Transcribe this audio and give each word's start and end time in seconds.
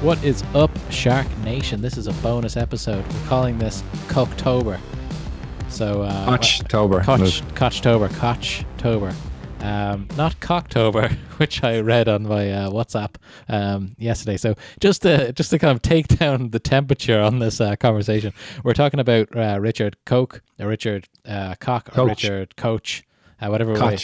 What 0.00 0.22
is 0.22 0.44
up, 0.54 0.70
Shark 0.90 1.26
Nation? 1.38 1.82
This 1.82 1.98
is 1.98 2.06
a 2.06 2.12
bonus 2.14 2.56
episode. 2.56 3.04
We're 3.12 3.26
calling 3.28 3.58
this 3.58 3.82
Cocktober. 4.06 4.78
So, 5.68 6.02
uh, 6.02 6.36
Kochtober. 6.38 7.02
Koch. 8.14 8.64
Um, 9.60 10.06
not 10.16 10.38
Cocktober, 10.38 11.10
which 11.38 11.64
I 11.64 11.80
read 11.80 12.08
on 12.08 12.22
my 12.28 12.48
uh, 12.50 12.70
WhatsApp 12.70 13.16
um, 13.48 13.90
yesterday. 13.98 14.36
So 14.36 14.54
just 14.78 15.02
to 15.02 15.32
just 15.32 15.50
to 15.50 15.58
kind 15.58 15.74
of 15.74 15.82
take 15.82 16.06
down 16.18 16.50
the 16.50 16.60
temperature 16.60 17.20
on 17.20 17.40
this 17.40 17.60
uh, 17.60 17.74
conversation, 17.74 18.32
we're 18.62 18.74
talking 18.74 19.00
about 19.00 19.34
uh, 19.36 19.58
Richard 19.60 19.96
Koch, 20.06 20.40
or 20.60 20.68
Richard 20.68 21.08
uh, 21.26 21.56
Koch, 21.56 21.88
or 21.88 21.92
Coach. 21.92 22.22
Richard 22.22 22.56
Coach, 22.56 23.02
uh, 23.40 23.48
whatever 23.48 23.72
way. 23.72 23.98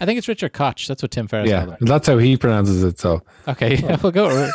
I 0.00 0.04
think 0.04 0.18
it's 0.18 0.28
Richard 0.28 0.52
Koch. 0.52 0.86
That's 0.88 1.02
what 1.02 1.12
Tim 1.12 1.28
Ferriss 1.28 1.50
called 1.50 1.68
Yeah, 1.68 1.74
it. 1.74 1.86
that's 1.86 2.08
how 2.08 2.18
he 2.18 2.36
pronounces 2.36 2.82
it. 2.82 2.98
So 2.98 3.22
Okay, 3.46 3.76
yeah, 3.76 3.96
we'll 4.02 4.12
go. 4.12 4.50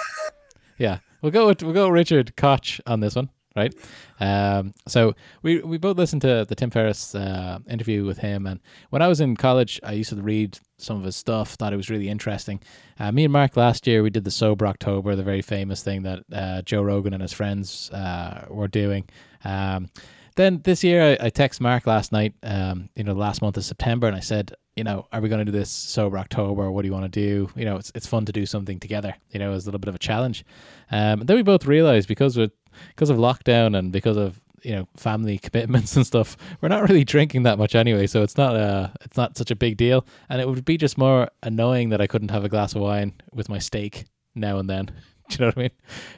Yeah, 0.78 1.00
we'll 1.22 1.32
go. 1.32 1.48
With, 1.48 1.64
we'll 1.64 1.74
go 1.74 1.90
Richard 1.90 2.36
Koch 2.36 2.80
on 2.86 3.00
this 3.00 3.16
one, 3.16 3.30
right? 3.56 3.74
Um, 4.20 4.74
so 4.88 5.14
we 5.42 5.60
we 5.60 5.78
both 5.78 5.98
listened 5.98 6.22
to 6.24 6.46
the 6.48 6.56
Tim 6.56 6.70
Ferriss 6.70 7.16
uh, 7.16 7.60
interview 7.70 8.06
with 8.06 8.20
him, 8.20 8.48
and 8.48 8.60
when 8.90 9.02
I 9.02 9.08
was 9.08 9.22
in 9.22 9.36
college, 9.36 9.80
I 9.84 9.94
used 9.94 10.10
to 10.12 10.22
read 10.22 10.58
some 10.78 10.98
of 10.98 11.04
his 11.04 11.16
stuff. 11.16 11.54
Thought 11.54 11.74
it 11.74 11.78
was 11.78 11.90
really 11.90 12.10
interesting. 12.10 12.62
Uh, 13.00 13.12
me 13.12 13.24
and 13.24 13.34
Mark 13.34 13.58
last 13.58 13.88
year 13.88 14.04
we 14.04 14.10
did 14.10 14.24
the 14.24 14.32
Sober 14.32 14.68
October, 14.68 15.16
the 15.16 15.24
very 15.24 15.42
famous 15.42 15.84
thing 15.84 16.04
that 16.04 16.24
uh, 16.32 16.62
Joe 16.64 16.82
Rogan 16.82 17.14
and 17.14 17.22
his 17.22 17.34
friends 17.34 17.90
uh, 17.92 18.46
were 18.50 18.68
doing. 18.68 19.08
Um, 19.44 19.90
then 20.36 20.62
this 20.64 20.84
year, 20.84 21.18
I, 21.20 21.26
I 21.26 21.30
text 21.30 21.60
Mark 21.60 21.86
last 21.88 22.12
night, 22.12 22.34
um, 22.44 22.90
you 22.96 23.04
know, 23.04 23.14
last 23.14 23.42
month 23.42 23.58
of 23.58 23.66
September, 23.66 24.08
and 24.08 24.16
I 24.16 24.22
said, 24.22 24.56
you 24.76 24.84
know, 24.84 25.08
are 25.12 25.20
we 25.20 25.30
going 25.30 25.46
to 25.46 25.52
do 25.52 25.58
this 25.58 25.70
sober 25.70 26.18
October? 26.18 26.72
What 26.72 26.84
do 26.84 26.88
you 26.88 26.94
want 26.94 27.12
to 27.12 27.20
do? 27.20 27.50
You 27.56 27.66
know, 27.66 27.76
it's 27.78 27.92
it's 27.94 28.08
fun 28.08 28.26
to 28.26 28.32
do 28.32 28.46
something 28.46 28.80
together. 28.80 29.16
You 29.32 29.40
know, 29.40 29.54
it's 29.54 29.66
a 29.66 29.68
little 29.68 29.80
bit 29.80 29.90
of 29.90 29.96
a 29.96 30.00
challenge. 30.00 30.46
Um, 30.92 31.22
and 31.22 31.28
then 31.28 31.36
we 31.36 31.44
both 31.44 31.66
realized 31.66 32.08
because 32.08 32.38
of 32.38 32.52
because 32.90 33.10
of 33.10 33.18
lockdown 33.18 33.78
and 33.78 33.92
because 33.92 34.18
of 34.18 34.40
you 34.64 34.76
know 34.76 34.88
family 34.96 35.38
commitments 35.44 35.96
and 35.96 36.08
stuff, 36.08 36.38
we're 36.62 36.70
not 36.70 36.88
really 36.88 37.04
drinking 37.04 37.44
that 37.44 37.58
much 37.58 37.76
anyway. 37.76 38.08
So 38.08 38.24
it's 38.24 38.38
not 38.38 38.56
uh 38.56 38.90
it's 39.02 39.18
not 39.18 39.38
such 39.38 39.52
a 39.52 39.56
big 39.56 39.78
deal. 39.78 40.06
And 40.30 40.40
it 40.40 40.48
would 40.48 40.64
be 40.64 40.78
just 40.78 40.98
more 40.98 41.30
annoying 41.44 41.90
that 41.90 42.02
I 42.02 42.08
couldn't 42.08 42.32
have 42.32 42.46
a 42.46 42.50
glass 42.50 42.74
of 42.74 42.82
wine 42.82 43.14
with 43.34 43.50
my 43.50 43.60
steak 43.60 44.06
now 44.36 44.58
and 44.58 44.70
then. 44.70 44.86
Do 45.30 45.36
you 45.36 45.40
know 45.40 45.46
what 45.48 45.58
I 45.58 45.62
mean? 45.62 45.72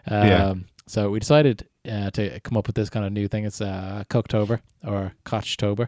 Um, 0.07 0.27
Yeah. 0.27 0.53
So 0.85 1.09
we 1.09 1.19
decided 1.19 1.67
uh, 1.89 2.11
to 2.11 2.39
come 2.41 2.57
up 2.57 2.67
with 2.67 2.75
this 2.75 2.89
kind 2.89 3.05
of 3.05 3.13
new 3.13 3.27
thing. 3.27 3.45
It's 3.45 3.61
uh, 3.61 4.03
Cocktober 4.09 4.59
or 4.85 5.13
Kochtober. 5.25 5.87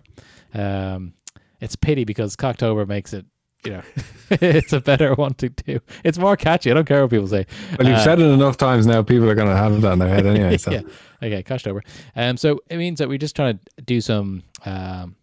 Um, 0.54 1.14
it's 1.62 1.76
pity 1.76 2.04
because 2.04 2.36
Cocktober 2.36 2.88
makes 2.88 3.14
it, 3.14 3.26
you 3.66 3.72
know, 3.72 3.82
it's 4.30 4.74
a 4.74 4.80
better 4.80 5.14
one 5.16 5.34
to 5.36 5.50
do. 5.50 5.80
It's 6.04 6.18
more 6.18 6.36
catchy. 6.38 6.72
I 6.72 6.74
don't 6.74 6.86
care 6.88 7.02
what 7.02 7.10
people 7.12 7.28
say. 7.28 7.46
well, 7.80 7.88
you've 7.88 7.98
Uh, 7.98 8.04
said 8.04 8.20
it 8.20 8.26
enough 8.26 8.58
times 8.58 8.86
now. 8.86 9.02
People 9.04 9.30
are 9.30 9.36
going 9.36 9.48
to 9.50 9.56
have 9.56 9.82
that 9.82 9.94
in 9.94 10.00
their 10.00 10.10
head 10.10 10.26
anyway. 10.26 10.58
So 10.66 10.72
yeah. 10.72 10.82
Okay, 11.24 11.42
Kochtober. 11.44 11.82
Um, 12.16 12.38
so 12.38 12.60
it 12.70 12.78
means 12.78 13.00
that 13.00 13.10
we're 13.10 13.18
just 13.18 13.36
trying 13.36 13.58
to 13.78 13.84
do 13.84 14.02
some 14.02 14.44
um, 14.66 15.16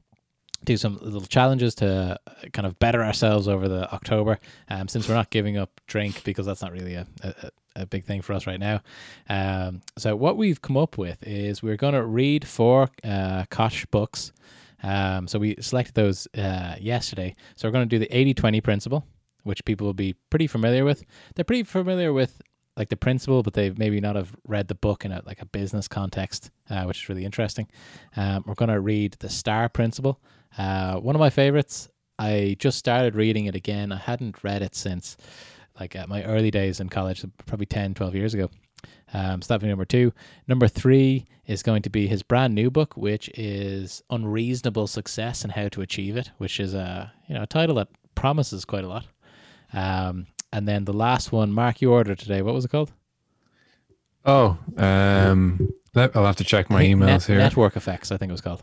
do 0.64 0.76
some 0.76 0.96
little 1.02 1.20
challenges 1.22 1.74
to 1.76 2.18
uh, 2.26 2.32
kind 2.52 2.66
of 2.66 2.78
better 2.78 3.02
ourselves 3.02 3.48
over 3.48 3.68
the 3.68 3.92
October. 3.92 4.38
Um, 4.70 4.88
since 4.88 5.08
we're 5.08 5.14
not 5.16 5.30
giving 5.30 5.56
up 5.56 5.80
drink 5.86 6.22
because 6.24 6.46
that's 6.46 6.62
not 6.62 6.72
really 6.72 6.94
a, 6.94 7.06
a, 7.22 7.50
a 7.82 7.86
big 7.86 8.04
thing 8.04 8.22
for 8.22 8.32
us 8.32 8.46
right 8.46 8.60
now. 8.60 8.80
Um, 9.28 9.82
so 9.98 10.14
what 10.16 10.36
we've 10.36 10.62
come 10.62 10.76
up 10.76 10.98
with 10.98 11.18
is 11.26 11.62
we're 11.62 11.76
going 11.76 11.94
to 11.94 12.04
read 12.04 12.46
four 12.46 12.88
uh, 13.04 13.44
Koch 13.50 13.90
books. 13.90 14.32
Um, 14.82 15.28
so 15.28 15.38
we 15.38 15.56
selected 15.60 15.94
those 15.94 16.26
uh, 16.36 16.76
yesterday. 16.80 17.34
So 17.56 17.68
we're 17.68 17.72
going 17.72 17.88
to 17.88 17.98
do 17.98 17.98
the 17.98 18.34
80-20 18.34 18.62
principle, 18.62 19.04
which 19.44 19.64
people 19.64 19.86
will 19.86 19.94
be 19.94 20.14
pretty 20.30 20.46
familiar 20.46 20.84
with. 20.84 21.04
They're 21.34 21.44
pretty 21.44 21.64
familiar 21.64 22.12
with 22.12 22.40
like 22.76 22.88
the 22.88 22.96
principle, 22.96 23.42
but 23.42 23.52
they 23.52 23.70
maybe 23.70 24.00
not 24.00 24.16
have 24.16 24.34
read 24.48 24.68
the 24.68 24.74
book 24.74 25.04
in 25.04 25.12
a 25.12 25.22
like 25.26 25.42
a 25.42 25.46
business 25.46 25.88
context, 25.88 26.50
uh, 26.70 26.84
which 26.84 27.02
is 27.02 27.08
really 27.08 27.24
interesting. 27.24 27.68
Um, 28.16 28.44
we're 28.46 28.54
going 28.54 28.70
to 28.70 28.80
read 28.80 29.16
the 29.20 29.28
Star 29.28 29.68
Principle. 29.68 30.20
Uh, 30.56 30.96
one 30.96 31.14
of 31.14 31.20
my 31.20 31.30
favorites. 31.30 31.88
I 32.18 32.56
just 32.58 32.78
started 32.78 33.14
reading 33.14 33.46
it 33.46 33.54
again. 33.54 33.90
I 33.90 33.96
hadn't 33.96 34.44
read 34.44 34.62
it 34.62 34.74
since 34.74 35.16
like 35.78 35.96
at 35.96 36.08
my 36.08 36.22
early 36.24 36.50
days 36.50 36.80
in 36.80 36.88
college, 36.88 37.24
probably 37.46 37.66
10, 37.66 37.94
12 37.94 38.14
years 38.14 38.34
ago. 38.34 38.50
Um, 39.14 39.42
so 39.42 39.48
that'd 39.48 39.62
be 39.62 39.68
number 39.68 39.84
two. 39.84 40.12
Number 40.48 40.68
three 40.68 41.26
is 41.46 41.62
going 41.62 41.82
to 41.82 41.90
be 41.90 42.06
his 42.06 42.22
brand 42.22 42.54
new 42.54 42.70
book, 42.70 42.96
which 42.96 43.28
is 43.30 44.02
Unreasonable 44.10 44.86
Success 44.86 45.42
and 45.42 45.52
How 45.52 45.68
to 45.68 45.82
Achieve 45.82 46.16
It, 46.16 46.30
which 46.38 46.58
is 46.60 46.74
a 46.74 47.12
you 47.28 47.34
know 47.34 47.42
a 47.42 47.46
title 47.46 47.76
that 47.76 47.88
promises 48.14 48.64
quite 48.64 48.84
a 48.84 48.88
lot. 48.88 49.06
Um, 49.72 50.26
and 50.52 50.68
then 50.68 50.84
the 50.84 50.92
last 50.92 51.32
one, 51.32 51.52
Mark, 51.52 51.80
you 51.80 51.90
ordered 51.92 52.18
today. 52.18 52.42
What 52.42 52.54
was 52.54 52.64
it 52.64 52.70
called? 52.70 52.92
Oh, 54.24 54.56
um, 54.76 55.72
let, 55.94 56.14
I'll 56.16 56.26
have 56.26 56.36
to 56.36 56.44
check 56.44 56.70
my 56.70 56.84
emails 56.84 57.06
Net- 57.06 57.22
here. 57.24 57.38
Network 57.38 57.76
Effects, 57.76 58.12
I 58.12 58.16
think 58.16 58.30
it 58.30 58.32
was 58.32 58.40
called. 58.40 58.62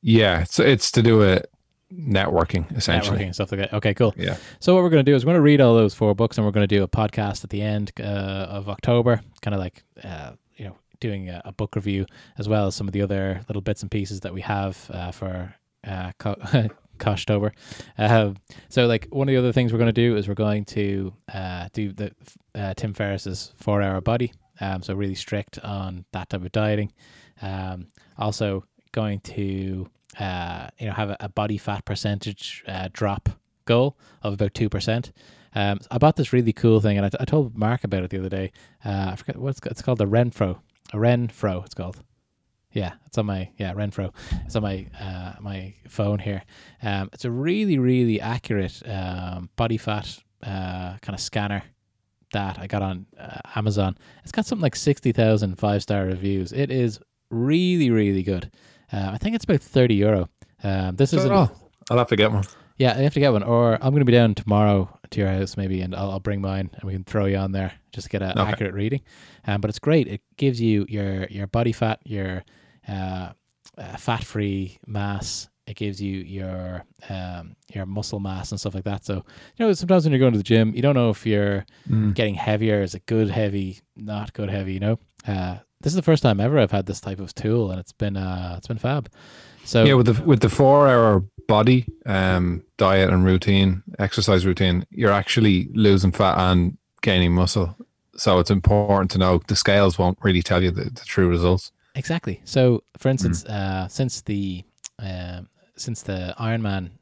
yeah, 0.00 0.40
it's 0.42 0.58
it's 0.60 0.90
to 0.92 1.02
do 1.02 1.18
with 1.18 1.44
networking 1.92 2.74
essentially. 2.76 3.18
Networking 3.18 3.24
and 3.26 3.34
stuff 3.34 3.52
like 3.52 3.60
that. 3.60 3.72
Okay, 3.74 3.94
cool. 3.94 4.14
Yeah. 4.16 4.36
So 4.60 4.74
what 4.74 4.82
we're 4.82 4.90
going 4.90 5.04
to 5.04 5.10
do 5.10 5.14
is 5.14 5.24
we're 5.24 5.32
going 5.32 5.38
to 5.38 5.42
read 5.42 5.60
all 5.60 5.74
those 5.74 5.94
four 5.94 6.14
books, 6.14 6.38
and 6.38 6.46
we're 6.46 6.52
going 6.52 6.66
to 6.66 6.74
do 6.74 6.82
a 6.82 6.88
podcast 6.88 7.44
at 7.44 7.50
the 7.50 7.62
end 7.62 7.92
uh, 8.00 8.02
of 8.02 8.68
October, 8.68 9.20
kind 9.42 9.54
of 9.54 9.60
like 9.60 9.82
uh, 10.02 10.32
you 10.56 10.66
know 10.66 10.76
doing 11.00 11.28
a, 11.28 11.42
a 11.44 11.52
book 11.52 11.76
review 11.76 12.06
as 12.38 12.48
well 12.48 12.66
as 12.66 12.74
some 12.74 12.88
of 12.88 12.92
the 12.92 13.02
other 13.02 13.42
little 13.48 13.62
bits 13.62 13.82
and 13.82 13.90
pieces 13.90 14.20
that 14.20 14.32
we 14.32 14.40
have 14.40 14.90
uh, 14.92 15.10
for 15.10 15.54
uh, 15.86 16.12
Co- 16.18 16.36
Kochtober. 16.98 17.52
Um, 17.98 18.36
so 18.68 18.86
like 18.86 19.08
one 19.10 19.28
of 19.28 19.32
the 19.32 19.38
other 19.38 19.52
things 19.52 19.72
we're 19.72 19.78
going 19.78 19.92
to 19.92 19.92
do 19.92 20.16
is 20.16 20.28
we're 20.28 20.34
going 20.34 20.64
to 20.66 21.12
uh, 21.32 21.68
do 21.72 21.92
the 21.92 22.12
uh, 22.54 22.74
Tim 22.74 22.94
Ferriss's 22.94 23.52
four 23.56 23.82
hour 23.82 24.00
body. 24.00 24.32
Um, 24.60 24.82
so 24.82 24.94
really 24.94 25.16
strict 25.16 25.58
on 25.58 26.04
that 26.12 26.30
type 26.30 26.44
of 26.44 26.52
dieting. 26.52 26.92
Um, 27.42 27.88
also 28.16 28.64
going 28.92 29.20
to 29.20 29.90
uh, 30.18 30.68
you 30.78 30.86
know 30.86 30.92
have 30.92 31.10
a, 31.10 31.16
a 31.20 31.28
body 31.28 31.58
fat 31.58 31.84
percentage 31.84 32.64
uh, 32.66 32.88
drop 32.92 33.28
goal 33.64 33.96
of 34.22 34.34
about 34.34 34.54
two 34.54 34.68
percent. 34.68 35.12
Um, 35.54 35.78
I 35.90 35.98
bought 35.98 36.16
this 36.16 36.32
really 36.32 36.52
cool 36.52 36.80
thing, 36.80 36.98
and 36.98 37.06
I, 37.06 37.10
I 37.20 37.24
told 37.24 37.56
Mark 37.56 37.84
about 37.84 38.02
it 38.02 38.10
the 38.10 38.18
other 38.18 38.28
day. 38.28 38.52
Uh, 38.84 39.10
I 39.12 39.16
forget 39.16 39.36
what's 39.36 39.60
it's 39.66 39.82
called. 39.82 39.98
The 39.98 40.06
Renpho, 40.06 40.58
a 40.92 40.96
Renpho. 40.96 41.64
It's 41.64 41.74
called. 41.74 42.02
Yeah, 42.72 42.94
it's 43.06 43.16
on 43.18 43.26
my 43.26 43.50
yeah 43.56 43.72
Renpho. 43.72 44.12
It's 44.44 44.56
on 44.56 44.62
my 44.62 44.86
uh, 45.00 45.34
my 45.40 45.74
phone 45.88 46.18
here. 46.18 46.42
Um, 46.82 47.08
it's 47.12 47.24
a 47.24 47.30
really 47.30 47.78
really 47.78 48.20
accurate 48.20 48.82
um, 48.86 49.48
body 49.56 49.76
fat 49.76 50.18
uh, 50.42 50.96
kind 51.00 51.14
of 51.14 51.20
scanner 51.20 51.62
that 52.32 52.58
I 52.58 52.66
got 52.66 52.82
on 52.82 53.06
uh, 53.18 53.38
Amazon. 53.54 53.96
It's 54.24 54.32
got 54.32 54.44
something 54.44 54.62
like 54.62 54.74
60,000 54.74 55.56
five 55.56 55.82
star 55.82 56.04
reviews. 56.04 56.52
It 56.52 56.70
is 56.72 56.98
really 57.30 57.90
really 57.90 58.24
good. 58.24 58.50
Uh, 58.92 59.10
I 59.12 59.18
think 59.18 59.34
it's 59.34 59.44
about 59.44 59.60
thirty 59.60 59.94
euro. 59.96 60.28
Um, 60.62 60.96
this 60.96 61.12
is 61.12 61.24
I'll 61.26 61.98
have 61.98 62.08
to 62.08 62.16
get 62.16 62.32
one. 62.32 62.44
yeah, 62.78 62.92
I 62.92 63.02
have 63.02 63.14
to 63.14 63.20
get 63.20 63.32
one, 63.32 63.42
or 63.42 63.74
I'm 63.74 63.90
going 63.90 64.00
to 64.00 64.04
be 64.04 64.12
down 64.12 64.34
tomorrow 64.34 64.98
to 65.10 65.20
your 65.20 65.28
house 65.30 65.56
maybe, 65.56 65.80
and 65.82 65.94
I'll, 65.94 66.12
I'll 66.12 66.20
bring 66.20 66.40
mine, 66.40 66.70
and 66.74 66.84
we 66.84 66.92
can 66.92 67.04
throw 67.04 67.26
you 67.26 67.36
on 67.36 67.52
there 67.52 67.72
just 67.92 68.06
to 68.06 68.10
get 68.10 68.22
an 68.22 68.38
Okay. 68.38 68.50
accurate 68.50 68.74
reading. 68.74 69.02
Um, 69.46 69.60
but 69.60 69.68
it's 69.70 69.78
great. 69.78 70.08
It 70.08 70.22
gives 70.36 70.60
you 70.60 70.86
your 70.88 71.26
your 71.26 71.46
body 71.46 71.72
fat, 71.72 72.00
your 72.04 72.44
uh, 72.88 73.30
uh, 73.78 73.96
fat 73.96 74.24
free 74.24 74.78
mass. 74.86 75.48
It 75.66 75.76
gives 75.76 76.00
you 76.00 76.18
your 76.18 76.84
um, 77.08 77.56
your 77.72 77.86
muscle 77.86 78.20
mass 78.20 78.50
and 78.52 78.60
stuff 78.60 78.74
like 78.74 78.84
that. 78.84 79.04
So 79.04 79.14
you 79.56 79.66
know, 79.66 79.72
sometimes 79.72 80.04
when 80.04 80.12
you're 80.12 80.18
going 80.20 80.32
to 80.32 80.38
the 80.38 80.44
gym, 80.44 80.74
you 80.74 80.82
don't 80.82 80.94
know 80.94 81.10
if 81.10 81.26
you're 81.26 81.64
Mm. 81.90 82.14
getting 82.14 82.34
heavier. 82.34 82.82
Is 82.82 82.94
it 82.94 83.04
good 83.06 83.28
heavy? 83.30 83.80
Not 83.96 84.32
good 84.32 84.48
heavy? 84.50 84.74
You 84.74 84.80
know. 84.80 84.98
Uh, 85.26 85.58
this 85.84 85.92
is 85.92 85.96
the 85.96 86.02
first 86.02 86.22
time 86.22 86.40
ever 86.40 86.58
I've 86.58 86.70
had 86.70 86.86
this 86.86 86.98
type 86.98 87.20
of 87.20 87.34
tool, 87.34 87.70
and 87.70 87.78
it's 87.78 87.92
been 87.92 88.16
uh, 88.16 88.54
it's 88.56 88.66
been 88.66 88.78
fab. 88.78 89.10
So 89.64 89.84
Yeah, 89.84 89.94
with 89.94 90.06
the 90.06 90.22
with 90.24 90.40
the 90.40 90.48
four 90.48 90.88
hour 90.88 91.22
body 91.46 91.86
um, 92.06 92.64
diet 92.78 93.10
and 93.10 93.22
routine, 93.22 93.82
exercise 93.98 94.46
routine, 94.46 94.86
you're 94.88 95.12
actually 95.12 95.68
losing 95.74 96.10
fat 96.10 96.38
and 96.38 96.78
gaining 97.02 97.34
muscle. 97.34 97.76
So 98.16 98.38
it's 98.38 98.50
important 98.50 99.10
to 99.10 99.18
know 99.18 99.42
the 99.46 99.56
scales 99.56 99.98
won't 99.98 100.18
really 100.22 100.42
tell 100.42 100.62
you 100.62 100.70
the, 100.70 100.84
the 100.84 101.04
true 101.04 101.28
results. 101.28 101.70
Exactly. 101.94 102.40
So, 102.44 102.82
for 102.96 103.10
instance, 103.10 103.44
uh, 103.44 103.86
since 103.88 104.22
the 104.22 104.64
um, 104.98 105.50
since 105.76 106.00
the 106.00 106.34
Ironman 106.40 106.92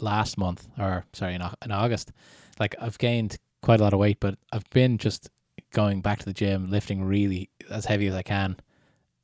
last 0.00 0.38
month, 0.38 0.66
or 0.76 1.04
sorry, 1.12 1.34
in, 1.34 1.42
in 1.64 1.70
August, 1.70 2.10
like 2.58 2.74
I've 2.80 2.98
gained 2.98 3.38
quite 3.62 3.78
a 3.78 3.84
lot 3.84 3.92
of 3.92 4.00
weight, 4.00 4.18
but 4.18 4.38
I've 4.52 4.68
been 4.70 4.98
just 4.98 5.30
going 5.74 6.00
back 6.00 6.20
to 6.20 6.24
the 6.24 6.32
gym, 6.32 6.70
lifting 6.70 7.04
really 7.04 7.50
as 7.70 7.84
heavy 7.84 8.06
as 8.06 8.14
I 8.14 8.22
can. 8.22 8.56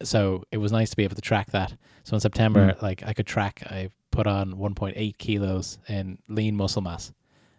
So 0.02 0.44
it 0.50 0.58
was 0.58 0.72
nice 0.72 0.90
to 0.90 0.96
be 0.96 1.04
able 1.04 1.16
to 1.16 1.22
track 1.22 1.50
that. 1.52 1.74
So 2.04 2.14
in 2.14 2.20
September, 2.20 2.74
like 2.82 3.02
I 3.06 3.12
could 3.14 3.26
track, 3.26 3.62
I 3.66 3.88
put 4.10 4.26
on 4.26 4.54
1.8 4.54 5.18
kilos 5.18 5.78
in 5.88 6.18
lean 6.28 6.56
muscle 6.56 6.82
mass, 6.82 7.12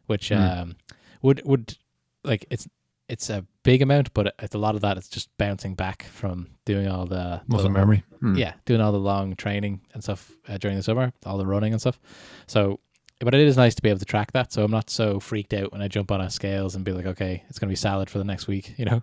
which 0.08 0.30
Mm. 0.30 0.62
um, 0.62 0.76
would 1.22 1.42
would 1.46 1.78
like 2.24 2.46
it's 2.52 2.68
it's 3.08 3.30
a 3.30 3.46
big 3.64 3.82
amount, 3.82 4.14
but 4.14 4.34
it's 4.40 4.56
a 4.56 4.58
lot 4.58 4.74
of 4.76 4.82
that 4.82 4.98
is 4.98 5.10
just 5.10 5.30
bouncing 5.38 5.76
back 5.76 6.04
from 6.04 6.48
doing 6.66 6.88
all 6.88 7.06
the 7.06 7.42
Muscle 7.48 7.68
the- 7.68 7.74
memory. 7.74 8.04
Mm. 8.22 8.38
yeah, 8.38 8.54
doing 8.66 8.80
all 8.82 8.92
the 8.94 9.00
long 9.00 9.36
training 9.36 9.82
and 9.94 10.02
stuff 10.04 10.32
uh, 10.48 10.58
during 10.58 10.78
the 10.78 10.84
summer, 10.84 11.12
all 11.26 11.38
the 11.38 11.46
running 11.46 11.74
and 11.74 11.82
stuff. 11.82 12.00
So 12.48 12.80
but 13.24 13.34
it 13.34 13.42
is 13.42 13.58
nice 13.58 13.76
to 13.76 13.82
be 13.82 13.90
able 13.90 14.00
to 14.00 14.06
track 14.06 14.32
that. 14.34 14.52
So 14.52 14.64
I'm 14.64 14.72
not 14.72 14.90
so 14.90 15.20
freaked 15.20 15.54
out 15.54 15.72
when 15.72 15.82
I 15.82 15.88
jump 15.88 16.12
on 16.12 16.22
a 16.22 16.30
scales 16.30 16.76
and 16.76 16.84
be 16.84 16.92
like, 16.92 17.06
okay, 17.06 17.44
it's 17.50 17.60
going 17.60 17.68
to 17.68 17.72
be 17.72 17.76
salad 17.76 18.10
for 18.10 18.18
the 18.18 18.24
next 18.24 18.48
week, 18.48 18.74
you 18.78 18.86
know. 18.86 19.02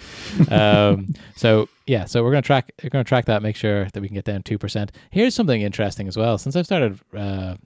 um, 0.50 1.08
so 1.36 1.68
yeah, 1.86 2.04
so 2.04 2.22
we're 2.22 2.30
going 2.30 2.42
to 2.42 2.46
track 2.46 2.72
we're 2.82 2.90
going 2.90 3.04
to 3.04 3.08
track 3.08 3.26
that, 3.26 3.42
make 3.42 3.56
sure 3.56 3.86
that 3.86 4.00
we 4.00 4.08
can 4.08 4.14
get 4.14 4.24
down 4.24 4.42
two 4.42 4.58
percent. 4.58 4.92
Here's 5.10 5.34
something 5.34 5.62
interesting 5.62 6.08
as 6.08 6.16
well. 6.16 6.38
Since 6.38 6.56
I've 6.56 6.66
started 6.66 7.00
uh, 7.16 7.56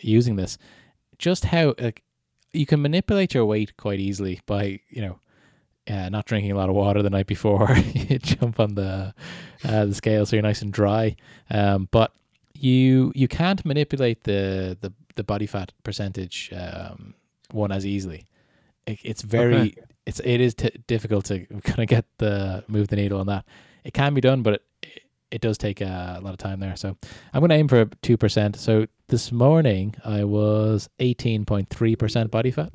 using 0.00 0.36
this, 0.36 0.58
just 1.18 1.46
how 1.46 1.74
like, 1.78 2.02
you 2.52 2.66
can 2.66 2.80
manipulate 2.80 3.34
your 3.34 3.44
weight 3.44 3.76
quite 3.76 4.00
easily 4.00 4.40
by 4.46 4.80
you 4.88 5.02
know 5.02 5.18
uh, 5.88 6.08
not 6.08 6.26
drinking 6.26 6.52
a 6.52 6.56
lot 6.56 6.68
of 6.68 6.74
water 6.74 7.02
the 7.02 7.10
night 7.10 7.26
before 7.26 7.74
you 7.94 8.18
jump 8.18 8.60
on 8.60 8.74
the 8.74 9.14
uh, 9.64 9.84
the 9.86 9.94
scale, 9.94 10.26
so 10.26 10.36
you're 10.36 10.42
nice 10.42 10.62
and 10.62 10.72
dry. 10.72 11.16
Um, 11.50 11.88
but 11.90 12.12
you 12.54 13.12
you 13.14 13.28
can't 13.28 13.64
manipulate 13.64 14.24
the 14.24 14.76
the, 14.80 14.92
the 15.18 15.24
body 15.24 15.46
fat 15.46 15.72
percentage 15.84 16.50
um, 16.56 17.14
one 17.50 17.70
as 17.70 17.84
easily. 17.84 18.26
It, 18.86 18.98
it's 19.04 19.20
very 19.22 19.56
Okay. 19.56 19.74
it's 20.06 20.20
it 20.20 20.40
is 20.40 20.54
t- 20.54 20.70
difficult 20.86 21.26
to 21.26 21.44
kind 21.64 21.80
of 21.80 21.86
get 21.88 22.06
the 22.18 22.64
move 22.68 22.88
the 22.88 22.96
needle 22.96 23.20
on 23.20 23.26
that. 23.26 23.44
It 23.84 23.92
can 23.92 24.14
be 24.14 24.22
done, 24.22 24.42
but 24.42 24.54
it 24.54 24.62
it, 24.82 25.02
it 25.30 25.40
does 25.42 25.58
take 25.58 25.82
uh, 25.82 26.14
a 26.16 26.20
lot 26.22 26.32
of 26.32 26.38
time 26.38 26.58
there. 26.60 26.74
So 26.76 26.96
I'm 27.34 27.40
going 27.40 27.50
to 27.50 27.56
aim 27.56 27.68
for 27.68 27.84
two 28.00 28.16
percent. 28.16 28.56
So 28.56 28.86
this 29.08 29.30
morning 29.30 29.94
I 30.04 30.24
was 30.24 30.88
eighteen 31.00 31.44
point 31.44 31.68
three 31.68 31.96
percent 31.96 32.30
body 32.30 32.50
fat. 32.50 32.72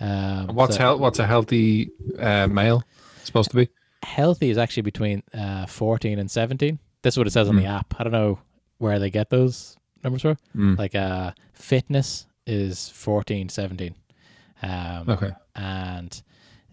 Um, 0.00 0.48
What's 0.48 0.76
so- 0.76 0.82
hel- 0.82 0.98
What's 0.98 1.18
a 1.20 1.26
healthy 1.26 1.90
uh, 2.18 2.46
male 2.48 2.82
supposed 3.24 3.50
to 3.52 3.56
be? 3.56 3.68
healthy 4.02 4.50
is 4.50 4.58
actually 4.58 4.82
between 4.82 5.22
uh, 5.32 5.64
14 5.64 6.18
and 6.18 6.30
17. 6.30 6.78
This 7.00 7.14
is 7.14 7.18
what 7.18 7.26
it 7.26 7.30
says 7.30 7.48
on 7.48 7.56
the 7.56 7.62
Mm. 7.62 7.78
app. 7.78 7.94
I 7.98 8.02
don't 8.04 8.12
know 8.12 8.38
where 8.76 8.98
they 8.98 9.08
get 9.08 9.30
those 9.30 9.78
numbers 10.04 10.22
from. 10.22 10.36
Mm. 10.56 10.78
Like 10.78 10.94
uh, 10.94 11.32
fitness 11.52 12.26
is 12.46 12.88
14, 12.90 13.48
17. 13.48 13.94
Um, 14.62 15.08
Okay. 15.08 15.30
And 15.56 16.22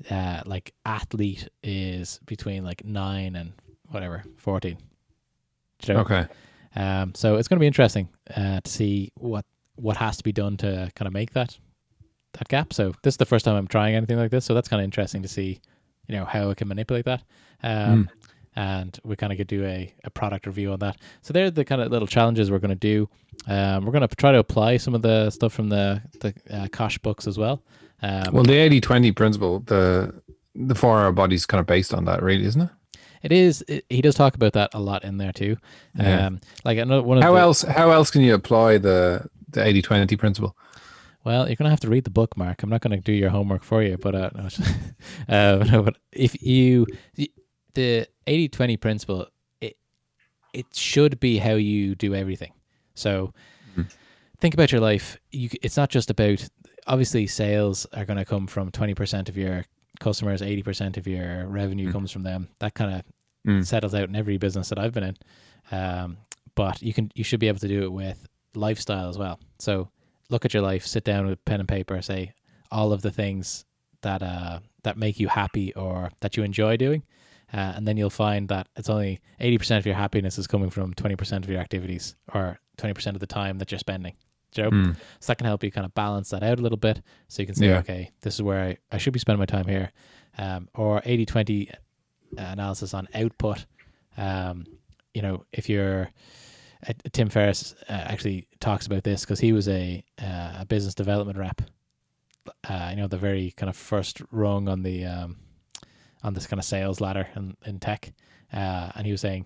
uh, 0.09 0.41
like 0.45 0.73
athlete 0.85 1.47
is 1.63 2.19
between 2.25 2.63
like 2.63 2.83
9 2.85 3.35
and 3.35 3.53
whatever, 3.89 4.23
14. 4.37 4.77
You 5.87 5.93
know? 5.93 5.99
Okay. 6.01 6.27
Um, 6.75 7.13
so 7.15 7.35
it's 7.35 7.47
going 7.47 7.57
to 7.57 7.61
be 7.61 7.67
interesting 7.67 8.09
uh, 8.35 8.61
to 8.61 8.71
see 8.71 9.11
what 9.15 9.45
what 9.75 9.97
has 9.97 10.17
to 10.17 10.23
be 10.23 10.31
done 10.31 10.57
to 10.57 10.91
kind 10.95 11.07
of 11.07 11.13
make 11.13 11.31
that 11.33 11.57
that 12.33 12.47
gap. 12.47 12.71
So 12.73 12.93
this 13.03 13.13
is 13.13 13.17
the 13.17 13.25
first 13.25 13.45
time 13.45 13.55
I'm 13.55 13.67
trying 13.67 13.95
anything 13.95 14.17
like 14.17 14.31
this, 14.31 14.45
so 14.45 14.53
that's 14.53 14.69
kind 14.69 14.79
of 14.79 14.85
interesting 14.85 15.21
to 15.23 15.27
see, 15.27 15.59
you 16.07 16.15
know, 16.15 16.23
how 16.25 16.49
I 16.49 16.53
can 16.53 16.67
manipulate 16.67 17.05
that. 17.05 17.23
Um, 17.63 18.09
And 18.55 18.97
we 19.03 19.15
kind 19.15 19.31
of 19.31 19.37
could 19.37 19.47
do 19.47 19.63
a, 19.65 19.93
a 20.03 20.09
product 20.09 20.45
review 20.45 20.73
on 20.73 20.79
that. 20.79 20.97
So 21.21 21.31
they're 21.31 21.49
the 21.51 21.63
kind 21.63 21.81
of 21.81 21.89
little 21.89 22.07
challenges 22.07 22.51
we're 22.51 22.59
going 22.59 22.69
to 22.69 22.75
do. 22.75 23.09
Um, 23.47 23.85
we're 23.85 23.93
going 23.93 24.07
to 24.07 24.15
try 24.15 24.33
to 24.33 24.39
apply 24.39 24.77
some 24.77 24.93
of 24.93 25.01
the 25.01 25.29
stuff 25.29 25.53
from 25.53 25.69
the 25.69 26.01
the 26.19 26.33
uh, 26.49 26.67
Kosh 26.67 26.97
books 26.97 27.27
as 27.27 27.37
well. 27.37 27.63
Um, 28.01 28.33
Well, 28.33 28.43
the 28.43 28.53
80-20 28.53 29.15
principle, 29.15 29.59
the 29.61 30.13
the 30.53 30.75
four 30.75 30.99
hour 30.99 31.11
body's 31.13 31.45
kind 31.45 31.61
of 31.61 31.65
based 31.65 31.93
on 31.93 32.05
that, 32.05 32.21
really, 32.21 32.45
isn't 32.45 32.61
it? 32.61 32.69
it 33.23 33.31
is. 33.31 33.63
It, 33.67 33.85
he 33.89 34.01
does 34.01 34.15
talk 34.15 34.35
about 34.35 34.53
that 34.53 34.71
a 34.73 34.79
lot 34.79 35.03
in 35.03 35.17
there 35.17 35.31
too. 35.31 35.57
Yeah. 35.95 36.27
Um, 36.27 36.41
like 36.65 36.77
another 36.77 37.03
one 37.03 37.17
of 37.17 37.23
How 37.23 37.33
the, 37.33 37.39
else? 37.39 37.61
How 37.61 37.91
else 37.91 38.11
can 38.11 38.21
you 38.21 38.33
apply 38.33 38.77
the 38.79 39.27
the 39.49 39.61
80-20 39.61 40.17
principle? 40.17 40.55
Well, 41.23 41.47
you're 41.47 41.55
gonna 41.55 41.69
have 41.69 41.81
to 41.81 41.89
read 41.89 42.03
the 42.03 42.09
book, 42.09 42.35
Mark. 42.35 42.63
I'm 42.63 42.69
not 42.69 42.81
gonna 42.81 42.99
do 42.99 43.11
your 43.11 43.29
homework 43.29 43.63
for 43.63 43.83
you, 43.83 43.97
but 43.97 44.15
uh, 44.15 44.29
no, 44.35 44.47
uh, 45.29 45.63
no, 45.71 45.83
but 45.83 45.97
if 46.11 46.41
you 46.41 46.87
the 47.73 48.07
80-20 48.27 48.79
principle, 48.79 49.27
it 49.59 49.77
it 50.53 50.65
should 50.75 51.19
be 51.19 51.37
how 51.37 51.53
you 51.53 51.95
do 51.95 52.13
everything. 52.15 52.53
So 52.95 53.33
Mhm. 53.77 53.89
think 54.39 54.53
about 54.53 54.71
your 54.71 54.81
life. 54.81 55.17
You, 55.31 55.49
it's 55.61 55.77
not 55.77 55.89
just 55.89 56.09
about 56.09 56.47
obviously 56.87 57.27
sales 57.27 57.85
are 57.93 58.05
going 58.05 58.17
to 58.17 58.25
come 58.25 58.47
from 58.47 58.71
20% 58.71 59.29
of 59.29 59.37
your 59.37 59.65
customers, 59.99 60.41
80% 60.41 60.97
of 60.97 61.07
your 61.07 61.47
revenue 61.47 61.89
Mm. 61.89 61.91
comes 61.93 62.11
from 62.11 62.23
them. 62.23 62.49
That 62.59 62.73
kind 62.73 62.95
of 62.95 63.03
Mm. 63.47 63.65
settles 63.65 63.93
out 63.95 64.09
in 64.09 64.15
every 64.15 64.37
business 64.37 64.69
that 64.69 64.79
I've 64.79 64.93
been 64.93 65.03
in. 65.03 65.17
Um, 65.71 66.17
but 66.55 66.81
you 66.81 66.93
can 66.93 67.11
you 67.15 67.23
should 67.23 67.39
be 67.39 67.47
able 67.47 67.59
to 67.59 67.67
do 67.67 67.83
it 67.83 67.91
with 67.91 68.27
lifestyle 68.55 69.07
as 69.09 69.17
well. 69.17 69.39
So 69.59 69.89
look 70.29 70.43
at 70.45 70.53
your 70.53 70.63
life, 70.63 70.85
sit 70.85 71.03
down 71.03 71.25
with 71.27 71.43
pen 71.45 71.59
and 71.59 71.69
paper, 71.69 72.01
say 72.01 72.33
all 72.71 72.91
of 72.93 73.01
the 73.03 73.11
things 73.11 73.65
that 74.01 74.21
uh 74.21 74.59
that 74.83 74.97
make 74.97 75.19
you 75.19 75.27
happy 75.29 75.73
or 75.75 76.11
that 76.21 76.35
you 76.35 76.43
enjoy 76.43 76.75
doing. 76.77 77.03
Uh, 77.53 77.73
and 77.75 77.87
then 77.87 77.97
you'll 77.97 78.09
find 78.09 78.47
that 78.49 78.67
it's 78.77 78.89
only 78.89 79.19
80% 79.41 79.77
of 79.77 79.85
your 79.85 79.95
happiness 79.95 80.37
is 80.37 80.47
coming 80.47 80.69
from 80.69 80.93
20% 80.93 81.43
of 81.43 81.49
your 81.49 81.59
activities 81.59 82.15
or 82.33 82.59
20% 82.77 83.07
of 83.07 83.19
the 83.19 83.27
time 83.27 83.57
that 83.57 83.71
you're 83.71 83.79
spending. 83.79 84.13
Know? 84.57 84.69
Mm. 84.69 84.95
So 85.19 85.27
that 85.27 85.37
can 85.37 85.47
help 85.47 85.63
you 85.63 85.71
kind 85.71 85.85
of 85.85 85.93
balance 85.93 86.29
that 86.29 86.43
out 86.43 86.59
a 86.59 86.61
little 86.61 86.77
bit. 86.77 87.01
So 87.27 87.41
you 87.41 87.45
can 87.45 87.55
say, 87.55 87.67
Yeah. 87.67 87.79
okay, 87.79 88.11
this 88.21 88.35
is 88.35 88.41
where 88.41 88.63
I, 88.63 88.77
I 88.91 88.97
should 88.97 89.13
be 89.13 89.19
spending 89.19 89.39
my 89.39 89.45
time 89.45 89.67
here. 89.67 89.91
Um, 90.37 90.69
or 90.75 91.01
80 91.03 91.25
20 91.25 91.71
analysis 92.37 92.93
on 92.93 93.07
output. 93.13 93.65
Um, 94.17 94.65
you 95.13 95.21
know, 95.21 95.45
if 95.51 95.67
you're, 95.69 96.09
uh, 96.87 96.93
Tim 97.11 97.29
Ferriss 97.29 97.75
uh, 97.89 97.91
actually 97.93 98.47
talks 98.59 98.87
about 98.87 99.03
this 99.03 99.21
because 99.21 99.39
he 99.39 99.51
was 99.51 99.67
a, 99.67 100.03
uh, 100.21 100.53
a 100.59 100.65
business 100.65 100.95
development 100.95 101.37
rep. 101.37 101.61
Uh, 102.67 102.87
you 102.91 102.95
know, 102.97 103.07
the 103.07 103.17
very 103.17 103.51
kind 103.51 103.69
of 103.69 103.75
first 103.75 104.21
rung 104.31 104.67
on 104.67 104.83
the, 104.83 105.05
um, 105.05 105.37
on 106.23 106.33
this 106.33 106.47
kind 106.47 106.59
of 106.59 106.65
sales 106.65 107.01
ladder 107.01 107.27
in, 107.35 107.55
in 107.65 107.79
tech. 107.79 108.13
Uh, 108.53 108.91
and 108.95 109.05
he 109.05 109.11
was 109.11 109.21
saying 109.21 109.45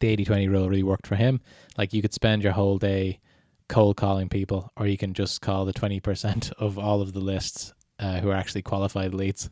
the 0.00 0.08
80 0.08 0.24
20 0.24 0.48
rule 0.48 0.68
really 0.68 0.82
worked 0.82 1.06
for 1.06 1.16
him. 1.16 1.40
Like 1.78 1.92
you 1.92 2.02
could 2.02 2.14
spend 2.14 2.42
your 2.42 2.52
whole 2.52 2.78
day 2.78 3.20
cold 3.68 3.96
calling 3.96 4.28
people, 4.28 4.70
or 4.76 4.86
you 4.86 4.98
can 4.98 5.14
just 5.14 5.40
call 5.40 5.64
the 5.64 5.72
20% 5.72 6.52
of 6.58 6.78
all 6.78 7.00
of 7.00 7.12
the 7.12 7.20
lists 7.20 7.72
uh, 7.98 8.20
who 8.20 8.30
are 8.30 8.36
actually 8.36 8.62
qualified 8.62 9.14
leads. 9.14 9.48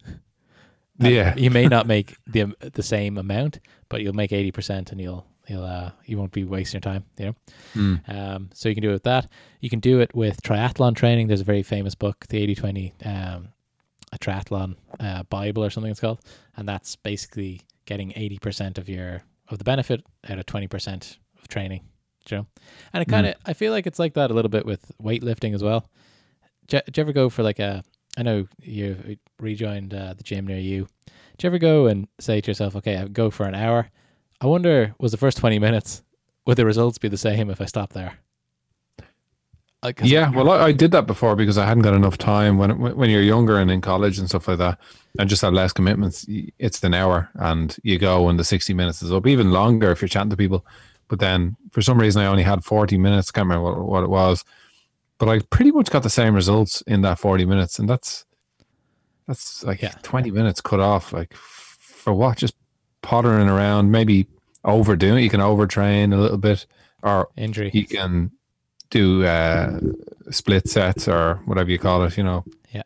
And 0.99 1.13
Yeah. 1.13 1.35
You 1.39 1.51
may 1.51 1.67
not 1.67 1.87
make 1.87 2.17
the 2.27 2.55
the 2.61 2.83
same 2.83 3.17
amount, 3.17 3.61
but 3.89 4.03
you'll 4.03 4.13
make 4.13 4.31
80% 4.31 4.93
and 4.93 5.01
you'll 5.01 5.27
you'll 5.49 5.65
uh 5.65 5.91
you 6.05 6.19
won't 6.19 6.33
be 6.33 6.45
wasting 6.45 6.79
your 6.79 6.93
time, 6.93 7.05
you 7.19 7.27
know. 7.27 7.35
Mm. 7.75 8.09
Um, 8.09 8.51
so 8.53 8.69
you 8.69 8.75
can 8.75 8.83
do 8.83 8.91
it 8.91 8.95
with 8.95 9.05
that. 9.05 9.29
You 9.61 9.71
can 9.71 9.81
do 9.81 10.01
it 10.01 10.15
with 10.15 10.43
triathlon 10.43 10.95
training. 10.95 11.29
There's 11.29 11.41
a 11.41 11.45
very 11.45 11.63
famous 11.63 11.95
book, 11.95 12.27
the 12.29 12.43
80 12.43 12.55
20 12.55 12.95
um, 13.05 13.49
a 14.13 14.19
triathlon 14.19 14.77
uh, 14.99 15.23
Bible 15.25 15.65
or 15.65 15.71
something 15.71 15.91
it's 15.91 16.01
called. 16.01 16.21
And 16.57 16.69
that's 16.69 16.97
basically 16.97 17.63
getting 17.87 18.13
80% 18.13 18.79
of 18.79 18.89
your 18.89 19.23
of 19.49 19.59
the 19.59 19.65
benefit 19.65 20.05
out 20.29 20.39
of 20.39 20.47
20% 20.47 21.17
of 21.41 21.49
training. 21.49 21.83
You 22.29 22.39
know? 22.39 22.47
And 22.93 23.03
it 23.03 23.09
kind 23.09 23.27
of, 23.27 23.35
I 23.45 23.53
feel 23.53 23.73
like 23.73 23.87
it's 23.87 23.99
like 23.99 24.15
that 24.15 24.31
a 24.31 24.35
little 24.35 24.49
bit 24.49 24.65
with 24.65 24.93
weightlifting 25.03 25.55
as 25.55 25.63
well. 25.63 25.89
Do, 26.69 26.81
do 26.91 27.01
you 27.01 27.03
ever 27.03 27.13
go 27.13 27.29
for 27.29 27.43
like 27.43 27.59
a, 27.59 27.83
I 28.17 28.23
know 28.23 28.47
you 28.63 29.17
rejoined 29.41 29.93
uh, 29.93 30.15
the 30.15 30.23
gym 30.23 30.47
near 30.47 30.59
you. 30.59 30.87
Do 31.39 31.47
you 31.47 31.49
ever 31.49 31.59
go 31.59 31.87
and 31.87 32.07
say 32.21 32.41
to 32.41 32.51
yourself, 32.51 32.77
okay, 32.77 32.97
I 32.97 33.09
go 33.09 33.31
for 33.31 33.47
an 33.47 33.55
hour? 33.55 33.91
I 34.41 34.47
wonder, 34.47 34.95
was 34.99 35.11
the 35.11 35.19
first 35.19 35.39
20 35.39 35.59
minutes, 35.59 36.03
would 36.47 36.57
the 36.57 36.67
results 36.67 36.99
be 36.99 37.09
the 37.09 37.17
same 37.17 37.51
if 37.51 37.61
I 37.61 37.67
stopped 37.67 37.95
there? 37.95 38.19
Like, 39.83 40.01
Yeah, 40.03 40.31
well, 40.31 40.51
I, 40.51 40.67
I 40.67 40.73
did 40.73 40.91
that 40.93 41.07
before 41.07 41.35
because 41.37 41.57
I 41.57 41.65
hadn't 41.65 41.83
got 41.85 41.95
enough 41.95 42.19
time 42.19 42.59
when 42.59 42.79
when 42.97 43.09
you're 43.09 43.23
younger 43.23 43.59
and 43.59 43.71
in 43.71 43.81
college 43.81 44.19
and 44.19 44.29
stuff 44.29 44.47
like 44.47 44.59
that, 44.59 44.79
and 45.19 45.29
just 45.31 45.41
have 45.43 45.55
less 45.55 45.73
commitments. 45.73 46.27
It's 46.59 46.83
an 46.85 46.93
hour, 46.93 47.31
and 47.37 47.75
you 47.83 47.99
go 47.99 48.29
and 48.29 48.39
the 48.39 48.45
sixty 48.45 48.75
minutes 48.75 49.03
is 49.03 49.11
up, 49.11 49.27
even 49.27 49.53
longer 49.53 49.91
if 49.91 50.03
you're 50.03 50.09
chatting 50.09 50.31
to 50.31 50.37
people. 50.37 50.67
But 51.09 51.19
then, 51.19 51.57
for 51.73 51.81
some 51.83 51.99
reason, 51.99 52.21
I 52.21 52.27
only 52.27 52.43
had 52.43 52.63
forty 52.63 52.99
minutes. 52.99 53.31
Can't 53.31 53.47
remember 53.49 53.71
what, 53.83 53.89
what 53.89 54.05
it 54.05 54.11
was, 54.11 54.45
but 55.19 55.31
I 55.31 55.39
pretty 55.51 55.71
much 55.73 55.91
got 55.91 56.03
the 56.03 56.11
same 56.11 56.35
results 56.35 56.83
in 56.83 57.01
that 57.03 57.19
forty 57.19 57.47
minutes, 57.47 57.79
and 57.79 57.89
that's 57.89 58.27
that's 59.27 59.65
like 59.65 59.81
Yeah. 59.81 59.95
twenty 60.03 60.31
minutes 60.31 60.61
cut 60.61 60.81
off. 60.81 61.13
Like 61.13 61.33
for 61.35 62.13
what? 62.13 62.37
Just 62.37 62.55
pottering 63.03 63.49
around, 63.49 63.91
maybe 63.91 64.27
overdoing. 64.65 65.19
it. 65.21 65.23
You 65.23 65.31
can 65.31 65.41
overtrain 65.41 66.13
a 66.13 66.17
little 66.19 66.37
bit, 66.39 66.67
or 67.03 67.29
injury. 67.37 67.71
you 67.73 67.87
can 67.87 68.33
do 68.91 69.25
uh, 69.25 69.79
split 70.31 70.69
sets 70.69 71.09
or 71.09 71.41
whatever 71.47 71.71
you 71.71 71.79
call 71.79 72.05
it, 72.05 72.17
you 72.17 72.23
know. 72.25 72.45
Yeah. 72.73 72.83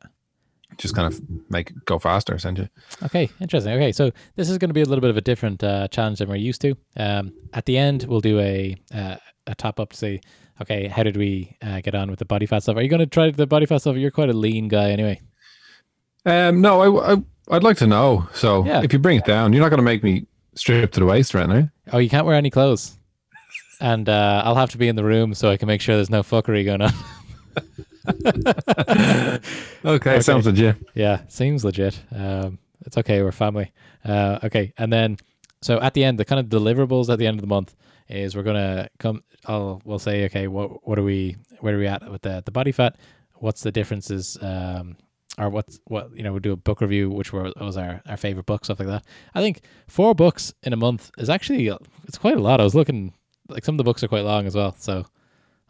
Just 0.76 0.94
kind 0.96 1.12
of 1.12 1.20
make 1.50 1.70
it 1.70 1.84
go 1.84 1.99
faster, 1.99 2.34
essentially. 2.34 2.68
Okay, 3.04 3.30
interesting. 3.40 3.73
Okay, 3.75 3.92
so 3.92 4.11
this 4.37 4.50
is 4.50 4.58
going 4.58 4.70
to 4.70 4.75
be 4.75 4.80
a 4.82 4.84
little 4.87 5.00
bit 5.00 5.11
of 5.11 5.16
a 5.16 5.20
different 5.20 5.62
uh, 5.62 5.88
challenge 5.88 6.18
than 6.18 6.28
we're 6.28 6.34
used 6.37 6.61
to. 6.62 6.76
Um, 6.96 7.32
at 7.52 7.64
the 7.66 7.78
end, 7.78 8.04
we'll 8.08 8.20
do 8.20 8.38
a 8.40 8.76
uh, 8.92 9.16
a 9.46 9.54
top 9.54 9.78
up 9.78 9.90
to 9.90 9.96
say, 9.96 10.20
okay, 10.62 10.88
how 10.88 11.02
did 11.04 11.16
we 11.16 11.56
uh, 11.62 11.80
get 11.80 11.94
on 11.94 12.11
with 12.11 12.18
the 12.18 12.25
body 12.25 12.46
fat 12.46 12.62
stuff? 12.62 12.76
Are 12.76 12.82
you 12.82 12.88
going 12.88 13.00
to 13.00 13.06
try 13.06 13.30
the 13.30 13.46
body 13.46 13.66
fat 13.66 13.82
stuff? 13.82 13.96
You're 13.96 14.11
quite 14.11 14.30
a 14.30 14.32
lean 14.34 14.68
guy 14.68 14.90
anyway. 14.90 15.20
Um, 16.26 16.61
no, 16.61 16.80
I, 16.80 17.12
I, 17.14 17.23
I'd 17.50 17.62
like 17.62 17.76
to 17.78 17.87
know. 17.87 18.26
So 18.32 18.64
Yeah. 18.64 18.82
if 18.82 18.92
you 18.92 18.99
bring 18.99 19.18
it 19.18 19.25
down, 19.26 19.52
you're 19.52 19.62
not 19.62 19.68
going 19.68 19.78
to 19.78 19.84
make 19.84 20.02
me 20.02 20.26
strip 20.54 20.92
to 20.92 21.00
the 21.00 21.06
waist, 21.06 21.34
right 21.34 21.49
now. 21.49 21.68
Oh, 21.92 21.99
you 21.99 22.08
can't 22.08 22.25
wear 22.26 22.34
any 22.37 22.50
clothes, 22.50 22.99
and 23.81 24.09
uh, 24.09 24.43
I'll 24.45 24.54
have 24.54 24.71
to 24.71 24.78
be 24.78 24.88
in 24.88 24.97
the 24.97 25.04
room 25.04 25.35
so 25.35 25.50
I 25.50 25.57
can 25.57 25.66
make 25.69 25.81
sure 25.81 25.97
there's 25.97 26.11
no 26.11 26.23
fuckery 26.23 26.64
going 26.64 26.83
on. 26.83 26.93
Okay, 28.07 29.40
Okay. 29.85 30.21
sounds 30.21 30.47
legit. 30.47 30.76
Yeah, 30.95 31.21
seems 31.28 31.64
legit. 31.64 32.00
Um, 32.14 32.59
it's 32.87 32.97
okay. 32.99 33.23
We're 33.23 33.33
family. 33.33 33.73
Uh, 34.04 34.38
okay, 34.45 34.73
and 34.78 34.93
then 34.93 35.16
so 35.62 35.81
at 35.81 35.95
the 35.95 36.04
end, 36.04 36.19
the 36.19 36.25
kind 36.25 36.40
of 36.40 36.47
deliverables 36.47 37.09
at 37.11 37.19
the 37.19 37.26
end 37.26 37.37
of 37.37 37.40
the 37.40 37.47
month 37.47 37.75
is 38.09 38.37
we're 38.37 38.43
gonna 38.43 38.88
come. 38.99 39.23
I'll 39.47 39.81
we'll 39.85 39.99
say 39.99 40.25
okay, 40.26 40.49
what 40.49 40.87
what 40.87 40.99
are 40.99 41.02
we? 41.02 41.37
Where 41.61 41.75
are 41.75 41.78
we 41.78 41.87
at 41.87 42.11
with 42.11 42.23
the 42.23 42.43
the 42.45 42.50
body 42.50 42.73
fat? 42.73 42.97
What's 43.37 43.62
the 43.62 43.73
differences? 43.73 44.37
Um, 44.40 44.97
or 45.38 45.49
what's 45.50 45.81
what 45.87 46.14
you 46.16 46.23
know? 46.23 46.33
We'll 46.33 46.40
do 46.40 46.52
a 46.52 46.57
book 46.57 46.81
review, 46.81 47.11
which 47.11 47.33
were, 47.33 47.52
was 47.61 47.76
our 47.76 48.02
our 48.07 48.16
favorite 48.16 48.47
book, 48.47 48.64
stuff 48.64 48.78
like 48.78 48.88
that. 48.88 49.04
I 49.35 49.40
think 49.40 49.62
four 49.88 50.14
books 50.14 50.52
in 50.62 50.73
a 50.73 50.76
month 50.76 51.11
is 51.19 51.31
actually 51.31 51.69
it's 52.07 52.19
quite 52.19 52.37
a 52.37 52.40
lot. 52.40 52.61
I 52.61 52.64
was 52.64 52.75
looking 52.75 53.14
like 53.48 53.64
some 53.64 53.74
of 53.74 53.78
the 53.78 53.84
books 53.84 54.02
are 54.02 54.08
quite 54.08 54.24
long 54.24 54.46
as 54.46 54.54
well, 54.54 54.74
so 54.78 55.06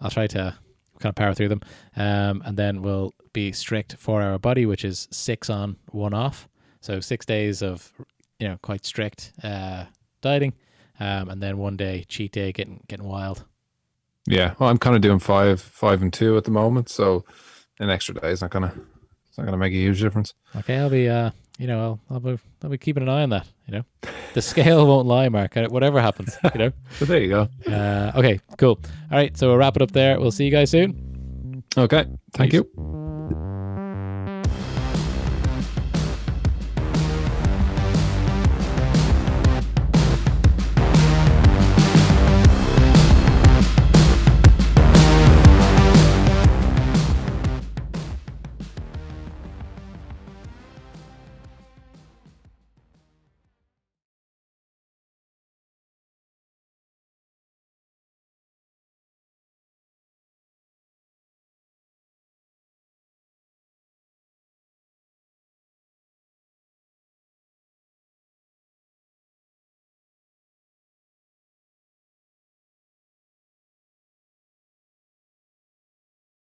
I'll 0.01 0.11
try 0.11 0.27
to 0.29 0.57
kind 0.99 1.11
of 1.11 1.15
power 1.15 1.35
through 1.35 1.49
them. 1.49 1.61
Um, 1.97 2.43
and 2.45 2.57
then 2.57 2.83
we'll 2.83 3.13
be 3.33 3.53
strict 3.53 3.97
four 3.99 4.23
hour 4.23 4.39
body, 4.39 4.67
which 4.67 4.85
is 4.85 5.09
six 5.11 5.51
on, 5.51 5.77
one 5.91 6.15
off. 6.15 6.49
So 6.81 7.01
six 7.01 7.27
days 7.27 7.63
of 7.63 7.93
you 8.39 8.49
know 8.49 8.59
quite 8.63 8.85
strict 8.85 9.33
uh, 9.43 9.85
dieting, 10.21 10.55
um, 11.01 11.29
and 11.29 11.43
then 11.43 11.59
one 11.59 11.77
day 11.77 12.05
cheat 12.09 12.33
day, 12.33 12.53
getting 12.53 12.83
getting 12.89 13.07
wild. 13.07 13.45
Yeah, 14.27 14.55
well, 14.59 14.71
I'm 14.71 14.79
kind 14.79 14.97
of 14.97 15.03
doing 15.03 15.19
five, 15.19 15.61
five 15.61 16.01
and 16.01 16.13
two 16.13 16.37
at 16.37 16.45
the 16.45 16.51
moment, 16.51 16.89
so 16.89 17.25
an 17.79 17.91
extra 17.91 18.15
day 18.15 18.31
is 18.31 18.41
not 18.41 18.51
gonna 18.51 18.75
it's 19.29 19.39
not 19.39 19.45
gonna 19.45 19.59
make 19.59 19.73
a 19.73 19.77
huge 19.77 20.01
difference. 20.01 20.35
Okay, 20.57 20.77
I'll 20.77 20.91
be 20.91 21.09
uh, 21.09 21.31
you 21.59 21.67
know, 21.67 21.81
I'll 21.81 22.01
I'll 22.11 22.21
be, 22.21 22.39
I'll 22.63 22.71
be 22.71 22.79
keeping 22.79 23.03
an 23.03 23.09
eye 23.09 23.23
on 23.23 23.31
that. 23.31 23.47
You 23.67 23.75
know, 23.79 23.85
the 24.35 24.43
scale 24.43 24.87
won't 24.87 25.07
lie, 25.07 25.29
Mark. 25.29 25.55
Whatever 25.55 26.01
happens, 26.01 26.37
you 26.53 26.59
know. 26.59 26.73
so 26.99 27.05
there 27.05 27.21
you 27.21 27.29
go. 27.29 27.49
Uh, 27.71 28.13
okay, 28.17 28.41
cool. 28.59 28.79
All 29.11 29.19
right, 29.19 29.37
so 29.37 29.49
we'll 29.49 29.57
wrap 29.57 29.77
it 29.77 29.83
up 29.83 29.93
there. 29.93 30.19
We'll 30.21 30.33
see 30.33 30.45
you 30.45 30.51
guys 30.51 30.71
soon. 30.71 31.63
Okay, 31.77 32.07
thank 32.33 32.53
Peace. 32.53 32.63
you. 32.77 33.04